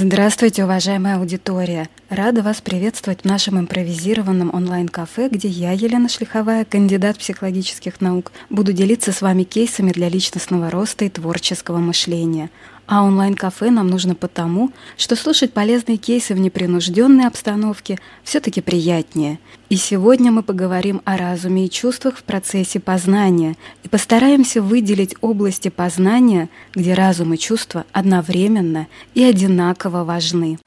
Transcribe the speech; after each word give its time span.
Здравствуйте, 0.00 0.62
уважаемая 0.62 1.16
аудитория! 1.16 1.88
Рада 2.08 2.42
вас 2.42 2.60
приветствовать 2.60 3.22
в 3.22 3.24
нашем 3.24 3.58
импровизированном 3.58 4.54
онлайн-кафе, 4.54 5.28
где 5.28 5.48
я, 5.48 5.72
Елена 5.72 6.08
Шлиховая, 6.08 6.64
кандидат 6.64 7.18
психологических 7.18 8.00
наук, 8.00 8.30
буду 8.48 8.72
делиться 8.72 9.10
с 9.12 9.22
вами 9.22 9.42
кейсами 9.42 9.90
для 9.90 10.08
личностного 10.08 10.70
роста 10.70 11.04
и 11.04 11.08
творческого 11.08 11.78
мышления– 11.78 12.50
а 12.88 13.04
онлайн-кафе 13.04 13.70
нам 13.70 13.86
нужно 13.86 14.14
потому, 14.14 14.72
что 14.96 15.14
слушать 15.14 15.52
полезные 15.52 15.98
кейсы 15.98 16.34
в 16.34 16.40
непринужденной 16.40 17.26
обстановке 17.26 17.98
все-таки 18.24 18.62
приятнее. 18.62 19.38
И 19.68 19.76
сегодня 19.76 20.32
мы 20.32 20.42
поговорим 20.42 21.02
о 21.04 21.18
разуме 21.18 21.66
и 21.66 21.70
чувствах 21.70 22.16
в 22.16 22.22
процессе 22.22 22.80
познания 22.80 23.56
и 23.84 23.88
постараемся 23.88 24.62
выделить 24.62 25.14
области 25.20 25.68
познания, 25.68 26.48
где 26.74 26.94
разум 26.94 27.34
и 27.34 27.38
чувства 27.38 27.84
одновременно 27.92 28.86
и 29.14 29.22
одинаково 29.22 30.04
важны. 30.04 30.58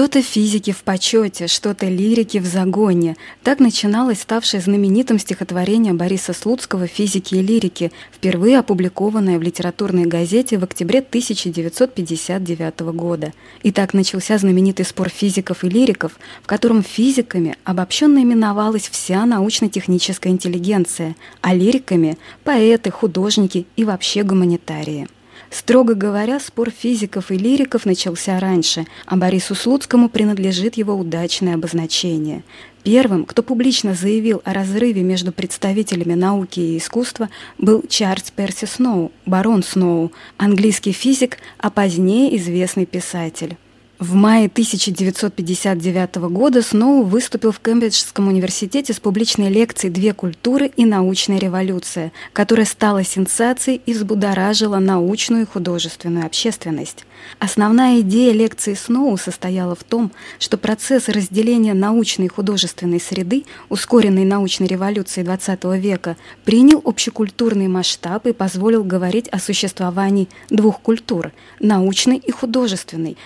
Что-то 0.00 0.22
физики 0.22 0.72
в 0.72 0.82
почете, 0.82 1.46
что-то 1.46 1.86
лирики 1.86 2.38
в 2.38 2.46
загоне. 2.46 3.18
Так 3.42 3.58
начиналось 3.60 4.22
ставшее 4.22 4.62
знаменитым 4.62 5.18
стихотворение 5.18 5.92
Бориса 5.92 6.32
Слуцкого 6.32 6.86
«Физики 6.86 7.34
и 7.34 7.42
лирики», 7.42 7.92
впервые 8.10 8.60
опубликованное 8.60 9.38
в 9.38 9.42
литературной 9.42 10.06
газете 10.06 10.56
в 10.56 10.64
октябре 10.64 11.00
1959 11.00 12.80
года. 12.94 13.34
И 13.62 13.72
так 13.72 13.92
начался 13.92 14.38
знаменитый 14.38 14.86
спор 14.86 15.10
физиков 15.10 15.64
и 15.64 15.68
лириков, 15.68 16.18
в 16.42 16.46
котором 16.46 16.82
физиками 16.82 17.58
обобщенно 17.64 18.20
именовалась 18.22 18.88
вся 18.88 19.26
научно-техническая 19.26 20.32
интеллигенция, 20.32 21.14
а 21.42 21.52
лириками– 21.52 22.16
поэты, 22.44 22.90
художники 22.90 23.66
и 23.76 23.84
вообще 23.84 24.22
гуманитарии. 24.22 25.08
Строго 25.50 25.94
говоря, 25.94 26.38
спор 26.38 26.70
физиков 26.70 27.32
и 27.32 27.36
лириков 27.36 27.84
начался 27.84 28.38
раньше, 28.38 28.86
а 29.04 29.16
Борису 29.16 29.56
Слуцкому 29.56 30.08
принадлежит 30.08 30.76
его 30.76 30.94
удачное 30.94 31.54
обозначение. 31.54 32.44
Первым, 32.84 33.24
кто 33.24 33.42
публично 33.42 33.94
заявил 33.94 34.40
о 34.44 34.54
разрыве 34.54 35.02
между 35.02 35.32
представителями 35.32 36.14
науки 36.14 36.60
и 36.60 36.78
искусства, 36.78 37.28
был 37.58 37.84
Чарльз 37.88 38.30
Перси 38.30 38.66
Сноу, 38.66 39.10
барон 39.26 39.64
Сноу, 39.64 40.12
английский 40.36 40.92
физик, 40.92 41.38
а 41.58 41.68
позднее 41.70 42.36
известный 42.36 42.86
писатель. 42.86 43.56
В 44.00 44.14
мае 44.14 44.46
1959 44.46 46.16
года 46.30 46.62
Сноу 46.62 47.02
выступил 47.02 47.52
в 47.52 47.60
Кембриджском 47.60 48.28
университете 48.28 48.94
с 48.94 48.98
публичной 48.98 49.50
лекцией 49.50 49.92
«Две 49.92 50.14
культуры 50.14 50.72
и 50.74 50.86
научная 50.86 51.38
революция», 51.38 52.10
которая 52.32 52.64
стала 52.64 53.04
сенсацией 53.04 53.82
и 53.84 53.92
взбудоражила 53.92 54.78
научную 54.78 55.42
и 55.42 55.46
художественную 55.46 56.24
общественность. 56.24 57.04
Основная 57.38 58.00
идея 58.00 58.32
лекции 58.32 58.72
Сноу 58.72 59.18
состояла 59.18 59.74
в 59.74 59.84
том, 59.84 60.12
что 60.38 60.56
процесс 60.56 61.10
разделения 61.10 61.74
научной 61.74 62.24
и 62.24 62.30
художественной 62.30 63.00
среды, 63.00 63.44
ускоренной 63.68 64.24
научной 64.24 64.66
революции 64.66 65.22
XX 65.22 65.78
века, 65.78 66.16
принял 66.46 66.80
общекультурный 66.82 67.68
масштаб 67.68 68.26
и 68.26 68.32
позволил 68.32 68.82
говорить 68.82 69.28
о 69.28 69.38
существовании 69.38 70.30
двух 70.48 70.80
культур– 70.80 71.32
научной 71.60 72.16
и 72.16 72.30
художественной, 72.30 73.18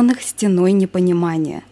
разделенных 0.00 0.22
стеной 0.22 0.72
непонимания. 0.72 1.62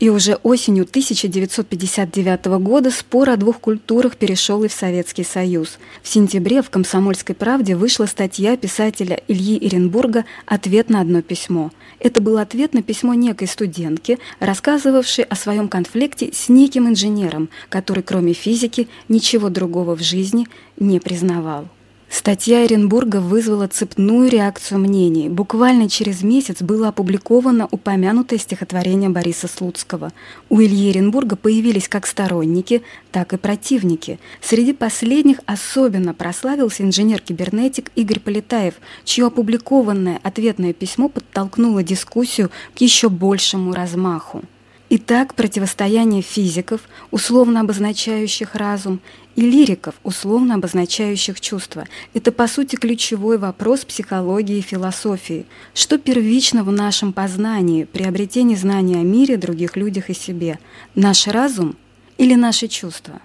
И 0.00 0.10
уже 0.10 0.36
осенью 0.44 0.84
1959 0.84 2.60
года 2.60 2.92
спор 2.92 3.30
о 3.30 3.36
двух 3.36 3.58
культурах 3.58 4.16
перешел 4.16 4.62
и 4.62 4.68
в 4.68 4.72
Советский 4.72 5.24
Союз. 5.24 5.78
В 6.02 6.08
сентябре 6.08 6.62
в 6.62 6.70
«Комсомольской 6.70 7.34
правде» 7.34 7.74
вышла 7.74 8.06
статья 8.06 8.56
писателя 8.56 9.20
Ильи 9.26 9.58
Иренбурга 9.60 10.24
«Ответ 10.46 10.88
на 10.88 11.00
одно 11.00 11.20
письмо». 11.20 11.72
Это 11.98 12.20
был 12.20 12.38
ответ 12.38 12.74
на 12.74 12.82
письмо 12.82 13.14
некой 13.14 13.48
студентки, 13.48 14.18
рассказывавшей 14.38 15.24
о 15.24 15.34
своем 15.34 15.68
конфликте 15.68 16.30
с 16.32 16.48
неким 16.48 16.86
инженером, 16.86 17.48
который 17.68 18.04
кроме 18.04 18.34
физики 18.34 18.86
ничего 19.08 19.48
другого 19.48 19.96
в 19.96 20.02
жизни 20.02 20.46
не 20.78 21.00
признавал. 21.00 21.68
Статья 22.10 22.62
Оренбурга 22.62 23.20
вызвала 23.20 23.68
цепную 23.68 24.30
реакцию 24.30 24.80
мнений. 24.80 25.28
Буквально 25.28 25.90
через 25.90 26.22
месяц 26.22 26.62
было 26.62 26.88
опубликовано 26.88 27.68
упомянутое 27.70 28.38
стихотворение 28.38 29.10
Бориса 29.10 29.46
Слуцкого. 29.46 30.12
У 30.48 30.58
Ильи 30.58 30.88
Оренбурга 30.88 31.36
появились 31.36 31.86
как 31.86 32.06
сторонники, 32.06 32.82
так 33.12 33.34
и 33.34 33.36
противники. 33.36 34.18
Среди 34.40 34.72
последних 34.72 35.40
особенно 35.44 36.14
прославился 36.14 36.82
инженер-кибернетик 36.82 37.90
Игорь 37.94 38.20
Полетаев, 38.20 38.74
чье 39.04 39.26
опубликованное 39.26 40.18
ответное 40.22 40.72
письмо 40.72 41.10
подтолкнуло 41.10 41.82
дискуссию 41.82 42.50
к 42.74 42.80
еще 42.80 43.10
большему 43.10 43.74
размаху. 43.74 44.42
Итак, 44.90 45.34
противостояние 45.34 46.22
физиков, 46.22 46.80
условно 47.10 47.60
обозначающих 47.60 48.54
разум, 48.54 49.00
и 49.36 49.42
лириков, 49.42 49.94
условно 50.02 50.54
обозначающих 50.54 51.40
чувства. 51.40 51.86
Это, 52.12 52.32
по 52.32 52.48
сути, 52.48 52.74
ключевой 52.74 53.38
вопрос 53.38 53.84
психологии 53.84 54.56
и 54.56 54.62
философии. 54.62 55.46
Что 55.74 55.96
первично 55.96 56.64
в 56.64 56.72
нашем 56.72 57.12
познании, 57.12 57.84
приобретении 57.84 58.56
знания 58.56 58.96
о 58.96 59.04
мире, 59.04 59.36
других 59.36 59.76
людях 59.76 60.10
и 60.10 60.14
себе? 60.14 60.58
Наш 60.96 61.28
разум 61.28 61.76
или 62.16 62.34
наши 62.34 62.66
чувства? 62.66 63.20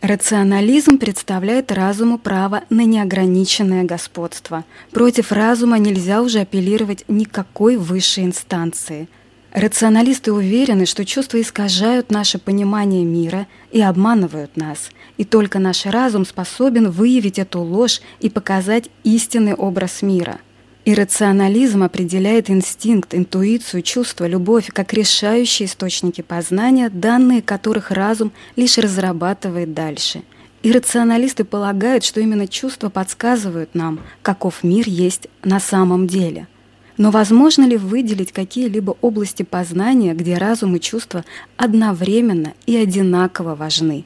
Рационализм 0.00 0.96
представляет 0.96 1.70
разуму 1.72 2.16
право 2.18 2.62
на 2.70 2.84
неограниченное 2.86 3.84
господство. 3.84 4.64
Против 4.92 5.32
разума 5.32 5.78
нельзя 5.78 6.22
уже 6.22 6.40
апеллировать 6.40 7.04
никакой 7.08 7.76
высшей 7.76 8.24
инстанции– 8.24 9.08
Рационалисты 9.52 10.30
уверены, 10.30 10.84
что 10.84 11.06
чувства 11.06 11.40
искажают 11.40 12.10
наше 12.10 12.38
понимание 12.38 13.04
мира 13.04 13.46
и 13.72 13.80
обманывают 13.80 14.58
нас, 14.58 14.90
и 15.16 15.24
только 15.24 15.58
наш 15.58 15.86
разум 15.86 16.26
способен 16.26 16.90
выявить 16.90 17.38
эту 17.38 17.60
ложь 17.60 18.02
и 18.20 18.28
показать 18.28 18.90
истинный 19.04 19.54
образ 19.54 20.02
мира. 20.02 20.38
Иррационализм 20.84 21.82
определяет 21.82 22.50
инстинкт, 22.50 23.14
интуицию, 23.14 23.82
чувство, 23.82 24.26
любовь 24.26 24.68
как 24.72 24.92
решающие 24.92 25.66
источники 25.66 26.20
познания, 26.20 26.90
данные 26.90 27.40
которых 27.40 27.90
разум 27.90 28.32
лишь 28.56 28.76
разрабатывает 28.76 29.72
дальше. 29.72 30.22
Иррационалисты 30.62 31.44
полагают, 31.44 32.04
что 32.04 32.20
именно 32.20 32.48
чувства 32.48 32.90
подсказывают 32.90 33.74
нам, 33.74 34.00
каков 34.22 34.62
мир 34.62 34.84
есть 34.86 35.28
на 35.42 35.58
самом 35.58 36.06
деле– 36.06 36.48
но 36.98 37.12
возможно 37.12 37.64
ли 37.64 37.76
выделить 37.76 38.32
какие-либо 38.32 38.96
области 39.00 39.44
познания, 39.44 40.14
где 40.14 40.36
разум 40.36 40.76
и 40.76 40.80
чувства 40.80 41.24
одновременно 41.56 42.54
и 42.66 42.76
одинаково 42.76 43.54
важны? 43.54 44.04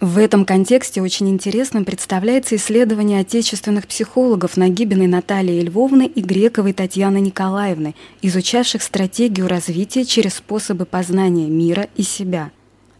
В 0.00 0.18
этом 0.18 0.44
контексте 0.44 1.00
очень 1.00 1.30
интересным 1.30 1.86
представляется 1.86 2.56
исследование 2.56 3.20
отечественных 3.20 3.86
психологов 3.86 4.58
Нагибиной 4.58 5.06
Натальи 5.06 5.62
Львовны 5.62 6.06
и 6.06 6.20
Грековой 6.20 6.74
Татьяны 6.74 7.18
Николаевны, 7.18 7.94
изучавших 8.20 8.82
стратегию 8.82 9.48
развития 9.48 10.04
через 10.04 10.34
способы 10.34 10.84
познания 10.84 11.48
мира 11.48 11.88
и 11.96 12.02
себя. 12.02 12.50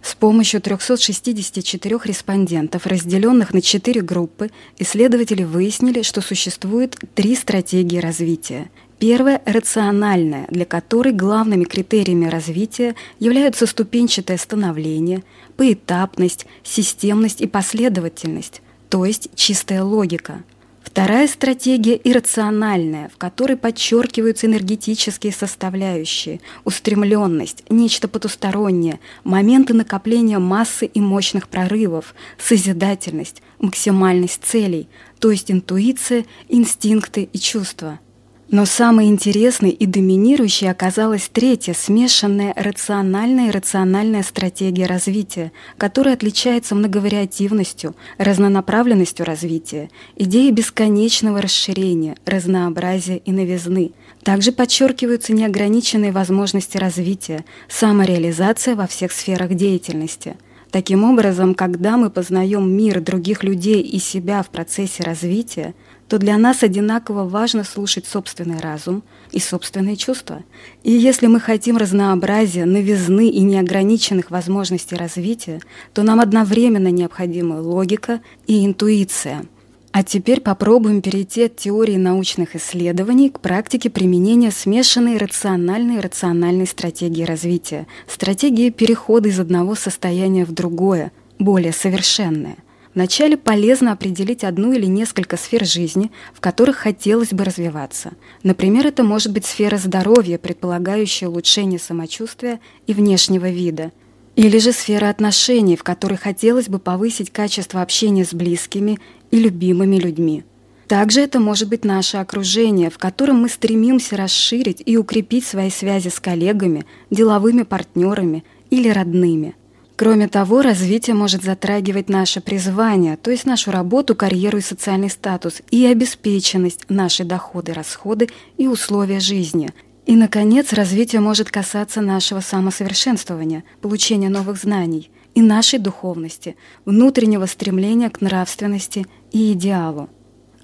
С 0.01 0.15
помощью 0.15 0.63
364 0.63 1.99
респондентов, 2.05 2.87
разделенных 2.87 3.53
на 3.53 3.61
четыре 3.61 4.01
группы, 4.01 4.51
исследователи 4.79 5.45
выяснили, 5.45 6.03
что 6.03 6.23
существует 6.23 6.97
три 7.15 7.35
стратегии 7.37 7.99
развития– 7.99 8.71
Первая– 8.99 9.43
рациональная, 9.45 10.47
для 10.51 10.65
которой 10.65 11.13
главными 11.13 11.65
критериями 11.65 12.27
развития 12.27 12.95
являются 13.19 13.67
ступенчатое 13.67 14.39
становление, 14.39 15.25
поэтапность, 15.57 16.47
системность 16.63 17.41
и 17.41 17.47
последовательность, 17.47 18.63
то 18.89 19.05
есть 19.05 19.31
чистая 19.35 19.83
логика. 19.83 20.45
Вторая 20.81 21.27
стратегия– 21.27 22.01
иррациональная, 22.05 23.09
в 23.09 23.17
которой 23.17 23.57
подчеркиваются 23.57 24.47
энергетические 24.47 25.33
составляющие, 25.33 26.41
устремленность, 26.65 27.65
нечто 27.69 28.07
потустороннее, 28.07 29.01
моменты 29.25 29.75
накопления 29.75 30.39
массы 30.39 30.87
и 30.87 31.01
мощных 31.01 31.49
прорывов, 31.49 32.15
созидательность, 32.39 33.43
максимальность 33.59 34.45
целей, 34.45 34.89
то 35.19 35.33
есть 35.33 35.51
интуиция, 35.51 36.27
инстинкты 36.49 37.29
и 37.33 37.39
чувства– 37.39 37.99
Но 38.51 38.67
самой 38.67 39.07
интересной 39.07 39.71
и 39.71 39.87
доминирующей 39.87 40.71
оказалась 40.71 41.31
третья, 41.33 41.73
смешанная 41.73 42.53
рациональная 42.55 43.49
и 43.49 43.51
рациональная 43.51 44.23
стратегия 44.23 44.87
развития, 44.87 45.51
которая 45.79 46.15
отличается 46.15 46.75
многовариативностью, 46.75 47.97
разнонаправленностью 48.19 49.25
развития, 49.25 49.89
идеей 50.17 50.53
бесконечного 50.53 51.41
расширения, 51.41 52.17
разнообразия 52.27 53.17
и 53.17 53.33
новизны. 53.33 53.93
Также 54.23 54.53
подчеркиваются 54.53 55.33
неограниченные 55.33 56.13
возможности 56.13 56.77
развития, 56.77 57.45
самореализация 57.69 58.75
во 58.75 58.87
всех 58.87 59.13
сферах 59.13 59.55
деятельности– 59.55 60.37
Таким 60.75 61.05
образом, 61.05 61.55
когда 61.55 61.97
мы 61.97 62.11
познаем 62.11 62.69
мир 62.69 63.01
других 63.01 63.45
людей 63.45 63.81
и 63.81 64.01
себя 64.01 64.43
в 64.43 64.49
процессе 64.49 65.05
развития, 65.05 65.73
то 66.15 66.19
для 66.19 66.39
нас 66.39 66.63
одинаково 66.63 67.25
важно 67.25 67.65
слушать 67.65 68.07
собственный 68.07 68.61
разум 68.61 69.03
и 69.33 69.41
собственные 69.41 69.97
чувства. 69.97 70.45
И 70.85 70.93
если 70.93 71.27
мы 71.27 71.41
хотим 71.41 71.77
разнообразия, 71.77 72.67
новизны 72.67 73.29
и 73.29 73.41
неограниченных 73.41 74.31
возможностей 74.31 74.95
развития, 74.95 75.61
то 75.93 76.05
нам 76.05 76.21
одновременно 76.21 76.87
необходима 76.93 77.55
логика 77.55 78.21
и 78.47 78.65
интуиция– 78.65 79.45
а 79.91 80.03
теперь 80.03 80.41
попробуем 80.41 81.03
перейти 81.03 81.45
от 81.45 81.57
теории 81.57 81.97
научных 81.97 82.57
исследований 82.57 83.31
к 83.31 83.39
практике 83.39 83.91
применения 83.91 84.51
смешанной 84.51 85.19
рациональной 85.19 85.97
и 85.97 86.01
рациональной 86.01 86.67
стратегии 86.67 87.23
развития, 87.23 87.87
стратегии 88.09 88.71
перехода 88.71 89.29
из 89.29 89.39
одного 89.39 89.77
состояния 89.77 90.45
в 90.45 90.53
другое, 90.53 91.13
более 91.39 91.73
совершенное. 91.73 92.57
Вначале 92.95 93.37
полезно 93.37 93.93
определить 93.93 94.45
одну 94.45 94.73
или 94.73 94.87
несколько 94.87 95.37
сфер 95.37 95.65
жизни, 95.65 96.13
в 96.33 96.41
которых 96.41 96.77
хотелось 96.77 97.31
бы 97.31 97.45
развиваться. 97.45 98.13
Например, 98.43 98.87
это 98.87 99.03
может 99.03 99.33
быть 99.33 99.47
сфера 99.47 99.77
здоровья, 99.77 100.39
предполагающая 100.39 101.29
улучшение 101.29 101.79
самочувствия 101.79 102.61
и 102.87 102.95
внешнего 102.95 103.51
вида– 103.51 103.93
или 104.37 104.59
же 104.59 104.73
сфера 104.73 105.11
отношений, 105.11 105.77
в 105.77 105.85
которой 105.85 106.17
хотелось 106.17 106.69
бы 106.69 106.79
повысить 106.79 107.31
качество 107.31 107.83
общения 107.83 108.25
с 108.25 108.35
близкими 108.35 108.99
и 109.31 109.39
любимыми 109.39 109.97
людьми. 109.97 110.45
Также 110.89 111.21
это 111.21 111.41
может 111.41 111.69
быть 111.69 111.85
наше 111.85 112.19
окружение, 112.19 112.91
в 112.91 112.99
котором 112.99 113.41
мы 113.41 113.49
стремимся 113.49 114.17
расширить 114.17 114.83
и 114.85 114.97
укрепить 114.97 115.47
свои 115.47 115.71
связи 115.71 116.09
с 116.09 116.21
коллегами, 116.21 116.85
деловыми 117.11 117.63
партнерами 117.63 118.45
или 118.71 118.89
родными. 118.89 119.55
Кроме 119.97 120.27
того, 120.27 120.63
развитие 120.63 121.15
может 121.15 121.45
затрагивать 121.45 122.09
наше 122.09 122.41
призвание, 122.41 123.17
то 123.17 123.31
есть 123.31 123.47
нашу 123.47 123.71
работу, 123.71 124.17
карьеру 124.17 124.59
и 124.59 124.61
социальный 124.61 125.09
статус, 125.09 125.63
и 125.71 125.87
обеспеченность, 125.87 126.87
наши 126.89 127.25
доходы, 127.25 127.73
расходы 127.73 128.29
и 128.57 128.67
условия 128.67 129.21
жизни, 129.21 129.71
и, 130.05 130.17
наконец, 130.17 130.73
развитие 130.73 131.21
может 131.21 131.51
касаться 131.51 132.01
нашего 132.01 132.41
самосовершенствования, 132.41 133.63
получения 133.81 134.29
новых 134.29 134.59
знаний 134.59 135.11
и 135.35 135.41
нашей 135.41 135.79
духовности, 135.79 136.57
внутреннего 136.85 137.47
стремления 137.47 138.11
к 138.11 138.21
нравственности 138.21 139.07
и 139.31 139.53
идеалу. 139.53 140.11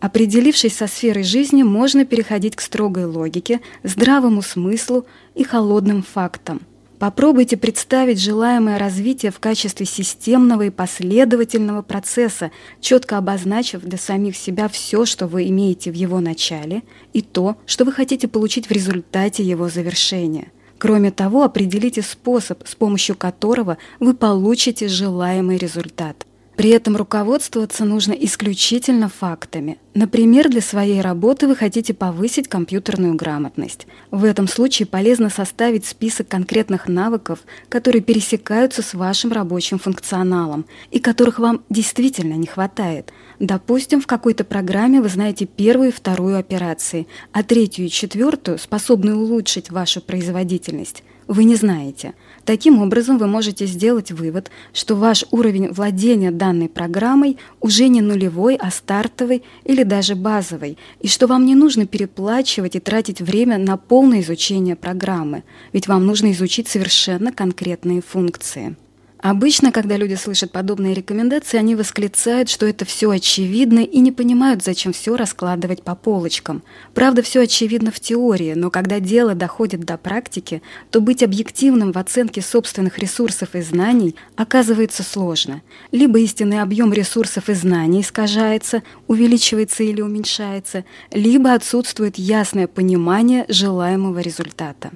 Определившись 0.01 0.77
со 0.77 0.89
сферой 0.89 1.23
жизни, 1.23 1.63
можно 1.63 2.05
переходить 2.05 2.57
к 2.57 2.61
строгой 2.61 3.05
логике, 3.05 3.61
здравому 3.85 4.43
смыслу 4.43 5.07
и 5.35 5.45
холодным 5.45 6.03
фактам. 6.03 6.63
Попробуйте 7.01 7.57
представить 7.57 8.21
желаемое 8.21 8.79
развитие 8.79 9.33
в 9.33 9.41
качестве 9.41 9.87
системного 9.87 10.67
и 10.67 10.71
последовательного 10.71 11.81
процесса, 11.81 12.51
четко 12.83 13.17
обозначив 13.17 13.81
для 13.81 13.97
самих 13.97 14.37
себя 14.37 14.69
все, 14.69 15.07
что 15.07 15.27
вы 15.27 15.49
имеете 15.49 15.91
в 15.91 15.95
его 15.95 16.21
начале, 16.21 16.83
и 17.15 17.23
то, 17.23 17.57
что 17.65 17.87
вы 17.87 17.93
хотите 17.93 18.29
получить 18.29 18.67
в 18.67 18.71
результате 18.71 19.43
его 19.43 19.71
завершения. 19.71 20.53
Кроме 20.77 21.11
того, 21.11 21.43
определите 21.43 22.03
способ, 22.03 22.69
с 22.69 22.75
помощью 22.75 23.17
которого 23.17 23.79
вы 23.99 24.13
получите 24.13 24.87
желаемый 24.87 25.57
результат. 25.57 26.27
При 26.61 26.69
этом 26.69 26.95
руководствоваться 26.95 27.87
нужно 27.87 28.13
исключительно 28.13 29.09
фактами. 29.09 29.79
Например, 29.95 30.51
для 30.51 30.61
своей 30.61 31.01
работы 31.01 31.49
вы 31.49 31.57
хотите 31.57 31.95
повысить 31.95 32.49
компьютерную 32.49 33.15
грамотность. 33.15 33.87
В 34.11 34.25
этом 34.25 34.47
случае 34.47 34.85
полезно 34.85 35.31
составить 35.31 35.87
список 35.87 36.29
конкретных 36.29 36.87
навыков, 36.87 37.39
которые 37.71 38.03
пересекаются 38.03 38.83
с 38.83 38.93
вашим 38.93 39.33
рабочим 39.33 39.79
функционалом 39.79 40.67
и 40.91 40.99
которых 40.99 41.39
вам 41.39 41.65
действительно 41.71 42.35
не 42.35 42.47
хватает. 42.47 43.11
Допустим, 43.39 44.03
в 44.03 44.07
какой-то 44.07 44.45
программе 44.45 45.01
вы 45.01 45.09
знаете 45.09 45.47
первую 45.47 45.89
и 45.89 45.93
вторую 45.93 46.39
операции, 46.39 47.07
а 47.33 47.43
третью 47.43 47.87
и 47.87 47.89
четвертую 47.89 48.59
способны 48.59 49.15
улучшить 49.15 49.71
вашу 49.71 50.03
производительность 50.03 51.05
вы 51.31 51.45
не 51.45 51.55
знаете. 51.55 52.15
Таким 52.45 52.83
образом, 52.83 53.17
вы 53.17 53.29
можете 53.29 53.65
сделать 53.65 54.11
вывод, 54.11 54.51
что 54.73 54.97
ваш 54.97 55.25
уровень 55.31 55.71
владения 55.71 56.33
данной 56.33 56.69
программой 56.69 57.37
уже 57.61 57.87
не 57.87 58.01
нулевой, 58.01 58.57
а 58.57 58.73
стартовый 58.73 59.45
или 59.63 59.85
даже 59.85 60.17
базовый, 60.17 60.77
и 61.01 61.07
что 61.07 61.29
вам 61.29 61.47
не 61.47 61.55
нужно 61.55 61.87
переплачивать 61.87 62.75
и 62.75 62.81
тратить 62.81 63.21
время 63.21 63.59
на 63.59 63.77
полное 63.77 64.23
изучение 64.23 64.75
программы, 64.75 65.45
ведь 65.73 65.87
вам 65.87 66.05
нужно 66.05 66.33
изучить 66.33 66.67
совершенно 66.67 67.33
конкретные 67.33 68.03
функции. 68.03 68.75
Обычно, 69.23 69.71
когда 69.71 69.99
люди 69.99 70.15
слышат 70.15 70.51
подобные 70.51 70.95
рекомендации, 70.95 71.59
они 71.59 71.75
восклицают, 71.75 72.49
что 72.49 72.65
это 72.65 72.87
все 72.87 73.11
очевидно 73.11 73.81
и 73.81 73.99
не 73.99 74.13
понимают, 74.13 74.63
зачем 74.65 74.95
все 74.95 75.15
раскладывать 75.15 75.83
по 75.83 75.95
полочкам. 75.95 76.63
Правда, 76.95 77.21
все 77.21 77.43
очевидно 77.43 77.91
в 77.91 78.01
теории, 78.01 78.55
но 78.55 78.71
когда 78.71 78.99
дело 78.99 79.35
доходит 79.35 79.81
до 79.81 79.99
практики, 79.99 80.63
то 80.91 81.03
быть 81.03 81.23
объективным 81.23 81.93
в 81.93 81.99
оценке 81.99 82.41
собственных 82.41 82.99
ресурсов 82.99 83.55
и 83.55 83.61
знаний 83.61 84.17
оказывается 84.37 85.03
сложно. 85.03 85.61
Либо 85.93 86.19
истинный 86.19 86.63
объем 86.63 86.93
ресурсов 86.93 87.51
и 87.51 87.55
знаний 87.55 88.01
искажается, 88.01 88.83
увеличивается 89.07 89.83
или 89.83 90.01
уменьшается, 90.01 90.87
либо 91.13 91.53
отсутствует 91.53 92.17
ясное 92.19 92.67
понимание 92.67 93.45
желаемого 93.49 94.21
результата. 94.21 94.93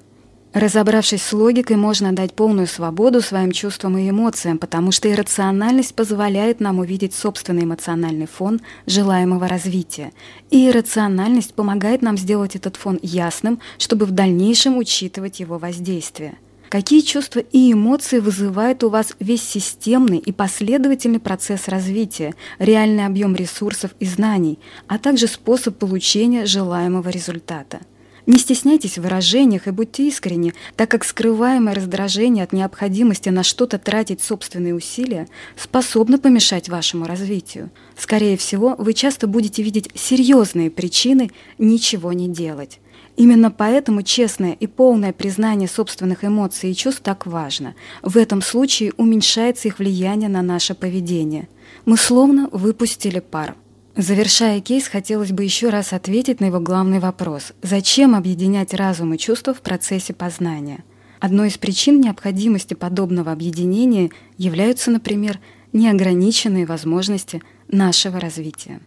Разобравшись 0.54 1.20
с 1.20 1.32
логикой, 1.32 1.74
можно 1.74 2.12
дать 2.12 2.32
полную 2.32 2.68
свободу 2.68 3.20
своим 3.20 3.50
чувствам 3.50 3.98
и 3.98 4.08
эмоциям, 4.08 4.58
потому 4.58 4.92
что 4.92 5.10
иррациональность 5.10 5.96
позволяет 5.96 6.60
нам 6.60 6.78
увидеть 6.78 7.12
собственный 7.12 7.64
эмоциональный 7.64 8.28
фон 8.28 8.60
желаемого 8.86 9.48
развития. 9.48 10.12
И 10.50 10.68
иррациональность 10.68 11.54
помогает 11.54 12.02
нам 12.02 12.16
сделать 12.16 12.54
этот 12.54 12.76
фон 12.76 13.00
ясным, 13.02 13.58
чтобы 13.78 14.06
в 14.06 14.12
дальнейшем 14.12 14.76
учитывать 14.78 15.40
его 15.40 15.58
воздействие. 15.58 16.36
Какие 16.68 17.00
чувства 17.00 17.40
и 17.40 17.72
эмоции 17.72 18.20
вызывает 18.20 18.84
у 18.84 18.90
вас 18.90 19.16
весь 19.18 19.42
системный 19.42 20.18
и 20.18 20.30
последовательный 20.30 21.18
процесс 21.18 21.66
развития, 21.66 22.32
реальный 22.60 23.06
объем 23.06 23.34
ресурсов 23.34 23.90
и 23.98 24.06
знаний, 24.06 24.60
а 24.86 24.98
также 24.98 25.26
способ 25.26 25.76
получения 25.78 26.46
желаемого 26.46 27.08
результата? 27.08 27.80
Не 28.26 28.38
стесняйтесь 28.38 28.96
в 28.96 29.02
выражениях 29.02 29.66
и 29.66 29.70
будьте 29.70 30.08
искренни, 30.08 30.54
так 30.76 30.90
как 30.90 31.04
скрываемое 31.04 31.74
раздражение 31.74 32.44
от 32.44 32.52
необходимости 32.52 33.28
на 33.28 33.42
что-то 33.42 33.78
тратить 33.78 34.22
собственные 34.22 34.74
усилия 34.74 35.28
способно 35.56 36.18
помешать 36.18 36.70
вашему 36.70 37.06
развитию. 37.06 37.70
Скорее 37.98 38.38
всего, 38.38 38.76
вы 38.78 38.94
часто 38.94 39.26
будете 39.26 39.62
видеть 39.62 39.90
серьезные 39.94 40.70
причины 40.70 41.30
ничего 41.58 42.14
не 42.14 42.28
делать. 42.28 42.80
Именно 43.16 43.50
поэтому 43.50 44.02
честное 44.02 44.52
и 44.52 44.66
полное 44.66 45.12
признание 45.12 45.68
собственных 45.68 46.24
эмоций 46.24 46.70
и 46.70 46.74
чувств 46.74 47.02
так 47.02 47.26
важно. 47.26 47.74
В 48.02 48.16
этом 48.16 48.42
случае 48.42 48.92
уменьшается 48.96 49.68
их 49.68 49.78
влияние 49.78 50.28
на 50.28 50.42
наше 50.42 50.74
поведение. 50.74 51.48
Мы 51.84 51.96
словно 51.96 52.48
выпустили 52.50 53.20
пар. 53.20 53.54
Завершая 53.96 54.60
кейс, 54.60 54.88
хотелось 54.88 55.30
бы 55.30 55.44
еще 55.44 55.68
раз 55.68 55.92
ответить 55.92 56.40
на 56.40 56.46
его 56.46 56.58
главный 56.58 56.98
вопрос. 56.98 57.52
Зачем 57.62 58.16
объединять 58.16 58.74
разум 58.74 59.14
и 59.14 59.18
чувства 59.18 59.54
в 59.54 59.60
процессе 59.60 60.12
познания? 60.12 60.82
Одной 61.20 61.46
из 61.46 61.58
причин 61.58 62.00
необходимости 62.00 62.74
подобного 62.74 63.30
объединения 63.30 64.10
являются, 64.36 64.90
например, 64.90 65.38
неограниченные 65.72 66.66
возможности 66.66 67.40
нашего 67.68 68.18
развития. 68.18 68.80